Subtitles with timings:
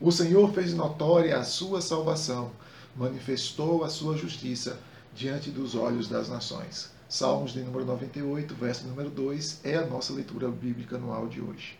[0.00, 2.52] O Senhor fez notória a sua salvação,
[2.96, 4.80] manifestou a sua justiça
[5.14, 6.90] diante dos olhos das nações.
[7.06, 11.78] Salmos de número 98, verso número 2, é a nossa leitura bíblica anual de hoje.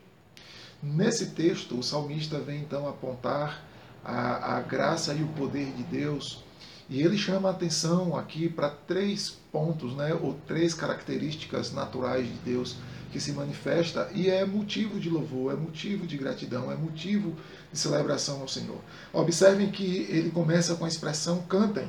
[0.82, 3.64] Nesse texto, o salmista vem então apontar
[4.04, 6.44] a, a graça e o poder de Deus
[6.90, 12.34] e ele chama a atenção aqui para três pontos, né, ou três características naturais de
[12.44, 12.76] Deus
[13.12, 17.36] que se manifesta e é motivo de louvor, é motivo de gratidão, é motivo
[17.72, 18.78] de celebração ao Senhor.
[19.12, 21.88] Observem que ele começa com a expressão cantem.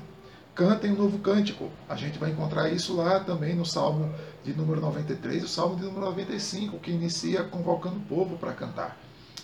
[0.54, 1.70] Cantem um novo cântico.
[1.90, 5.84] A gente vai encontrar isso lá também no Salmo de número 93, o Salmo de
[5.84, 8.98] número 95, que inicia convocando o povo para cantar.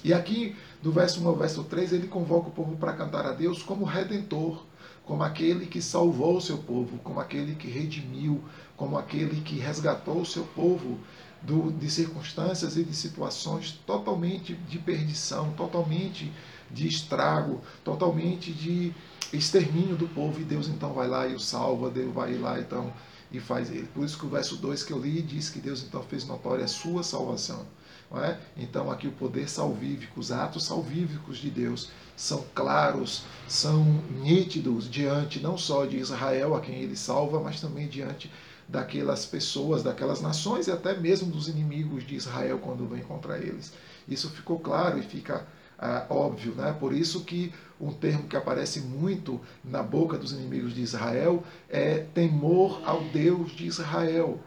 [0.03, 3.31] E aqui, do verso 1 ao verso 3, ele convoca o povo para cantar a
[3.31, 4.65] Deus como redentor,
[5.07, 8.43] como aquele que salvou o seu povo, como aquele que redimiu,
[8.75, 10.99] como aquele que resgatou o seu povo
[11.41, 16.31] do, de circunstâncias e de situações totalmente de perdição, totalmente
[16.69, 18.93] de estrago, totalmente de
[19.31, 20.41] extermínio do povo.
[20.41, 22.91] E Deus então vai lá e o salva, Deus vai lá então
[23.31, 23.87] e faz ele.
[23.93, 26.65] Por isso que o verso 2 que eu li diz que Deus então fez notória
[26.65, 27.65] a sua salvação.
[28.15, 28.37] É?
[28.55, 33.83] Então aqui o poder salvífico, os atos salvíficos de Deus são claros, são
[34.21, 38.31] nítidos diante não só de Israel, a quem ele salva, mas também diante
[38.67, 43.73] daquelas pessoas, daquelas nações e até mesmo dos inimigos de Israel quando vem contra eles.
[44.07, 45.45] Isso ficou claro e fica
[45.77, 46.75] ah, óbvio, né?
[46.79, 51.99] Por isso que um termo que aparece muito na boca dos inimigos de Israel é
[51.99, 54.39] temor ao Deus de Israel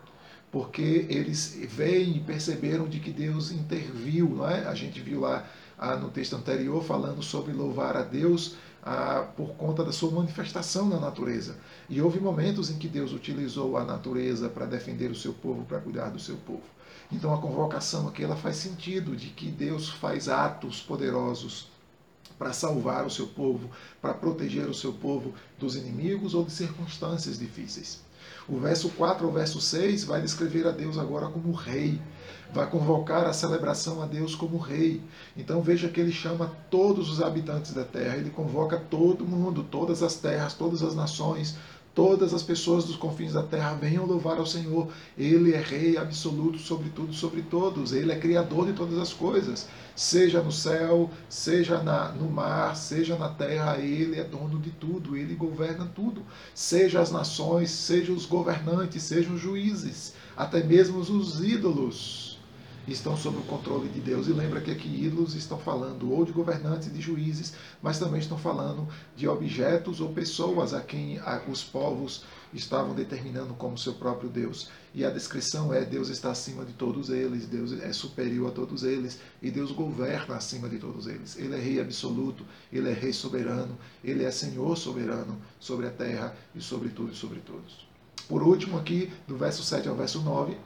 [0.50, 4.66] porque eles veem e perceberam de que Deus interviu, não é?
[4.66, 5.48] A gente viu lá
[5.78, 10.88] ah, no texto anterior falando sobre louvar a Deus ah, por conta da sua manifestação
[10.88, 11.56] na natureza.
[11.88, 15.80] E houve momentos em que Deus utilizou a natureza para defender o seu povo, para
[15.80, 16.64] cuidar do seu povo.
[17.12, 21.68] Então a convocação aqui ela faz sentido de que Deus faz atos poderosos
[22.38, 27.38] para salvar o seu povo, para proteger o seu povo dos inimigos ou de circunstâncias
[27.38, 28.00] difíceis.
[28.48, 32.00] O verso 4 ao verso 6 vai descrever a Deus agora como rei,
[32.52, 35.00] vai convocar a celebração a Deus como rei.
[35.36, 40.02] Então veja que ele chama todos os habitantes da terra, ele convoca todo mundo, todas
[40.02, 41.56] as terras, todas as nações,
[41.94, 44.88] todas as pessoas dos confins da terra venham louvar ao Senhor.
[45.18, 47.92] Ele é rei absoluto sobre tudo, sobre todos.
[47.92, 53.16] Ele é criador de todas as coisas, seja no céu, seja na, no mar, seja
[53.16, 53.78] na terra.
[53.78, 55.16] Ele é dono de tudo.
[55.16, 56.22] Ele governa tudo.
[56.54, 62.29] Seja as nações, seja os governantes, sejam os juízes, até mesmo os ídolos
[62.86, 64.26] estão sob o controle de Deus.
[64.28, 68.20] E lembra que aqui ídolos estão falando ou de governantes e de juízes, mas também
[68.20, 74.28] estão falando de objetos ou pessoas a quem os povos estavam determinando como seu próprio
[74.28, 74.68] Deus.
[74.94, 78.82] E a descrição é: Deus está acima de todos eles, Deus é superior a todos
[78.82, 81.36] eles, e Deus governa acima de todos eles.
[81.36, 86.36] Ele é rei absoluto, ele é rei soberano, ele é senhor soberano sobre a terra
[86.54, 87.88] e sobre tudo e sobre todos.
[88.28, 90.56] Por último, aqui, do verso 7 ao verso 9,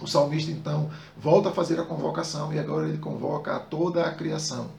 [0.00, 4.12] o salmista então volta a fazer a convocação e agora ele convoca a toda a
[4.12, 4.70] criação.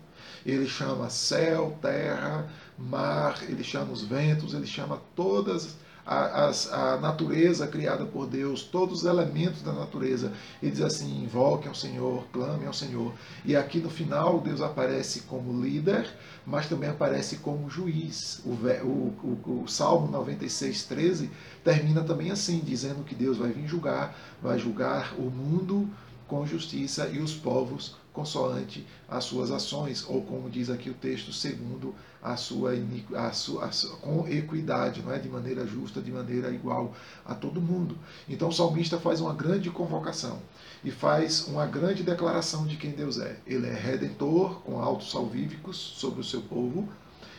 [0.46, 6.98] Ele chama céu, terra, mar, ele chama os ventos, ele chama todas a, a, a,
[6.98, 12.26] natureza criada por Deus, todos os elementos da natureza, e diz assim: invoquem ao Senhor,
[12.32, 13.12] clamem ao Senhor.
[13.44, 16.08] E aqui no final, Deus aparece como líder,
[16.46, 18.42] mas também aparece como juiz.
[18.46, 21.32] O, o, o, o Salmo 96, 13
[21.64, 25.90] termina também assim, dizendo que Deus vai vir julgar, vai julgar o mundo
[26.28, 31.34] com justiça e os povos consoante as suas ações, ou como diz aqui o texto,
[31.34, 31.94] segundo
[32.24, 32.72] a sua,
[33.16, 36.96] a sua, a sua, com equidade, não é de maneira justa, de maneira igual
[37.26, 37.98] a todo mundo.
[38.28, 40.40] Então o salmista faz uma grande convocação
[40.84, 43.38] e faz uma grande declaração de quem Deus é.
[43.46, 46.88] Ele é redentor com altos salvíficos sobre o seu povo,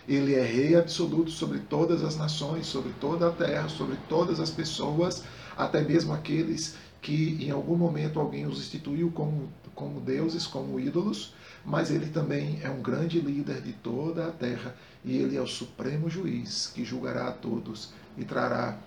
[0.06, 4.50] ele é rei absoluto sobre todas as nações, sobre toda a terra, sobre todas as
[4.50, 5.24] pessoas,
[5.56, 11.34] até mesmo aqueles que em algum momento alguém os instituiu como, como deuses, como ídolos,
[11.64, 14.74] mas ele também é um grande líder de toda a terra
[15.04, 18.78] e ele é o supremo juiz que julgará a todos e trará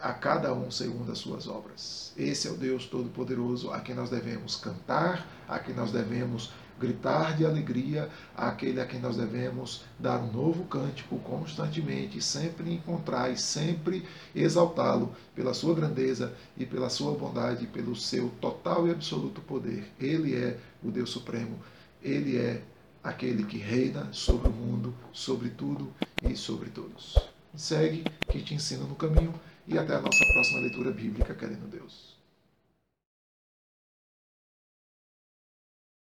[0.00, 2.12] a cada um segundo as suas obras.
[2.16, 7.36] Esse é o Deus Todo-Poderoso a quem nós devemos cantar, a quem nós devemos gritar
[7.36, 13.36] de alegria àquele a quem nós devemos dar um novo cântico constantemente, sempre encontrar e
[13.36, 19.90] sempre exaltá-lo pela sua grandeza e pela sua bondade, pelo seu total e absoluto poder.
[19.98, 21.58] Ele é o Deus Supremo,
[22.02, 22.62] ele é
[23.02, 25.92] aquele que reina sobre o mundo, sobre tudo
[26.28, 27.16] e sobre todos.
[27.54, 29.32] Segue, que te ensina no caminho
[29.66, 32.15] e até a nossa próxima leitura bíblica, querendo Deus.